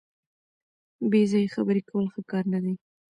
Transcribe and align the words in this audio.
بې 1.11 1.21
ځایه 1.31 1.53
خبرې 1.55 1.81
کول 1.89 2.05
ښه 2.13 2.21
کار 2.31 2.43
نه 2.53 2.59
دی. 2.63 2.73